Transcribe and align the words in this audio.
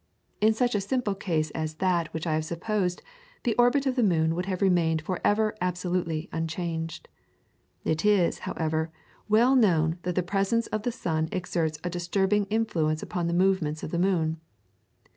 In 0.41 0.55
such 0.55 0.73
a 0.73 0.81
simple 0.81 1.13
case 1.13 1.51
as 1.51 1.75
that 1.75 2.11
which 2.11 2.25
I 2.25 2.33
have 2.33 2.43
supposed 2.43 3.03
the 3.43 3.53
orbit 3.53 3.85
of 3.85 3.95
the 3.95 4.01
moon 4.01 4.33
would 4.33 4.47
have 4.47 4.59
remained 4.63 5.03
for 5.03 5.19
ever 5.23 5.55
absolutely 5.61 6.27
unchanged. 6.33 7.07
It 7.83 8.03
is, 8.03 8.39
however, 8.39 8.91
well 9.29 9.55
known 9.55 9.99
that 10.01 10.15
the 10.15 10.23
presence 10.23 10.65
of 10.65 10.81
the 10.81 10.91
sun 10.91 11.29
exerts 11.31 11.77
a 11.83 11.89
disturbing 11.91 12.45
influence 12.45 13.03
upon 13.03 13.27
the 13.27 13.33
movements 13.35 13.83
of 13.83 13.91
the 13.91 13.99
moon. 13.99 14.37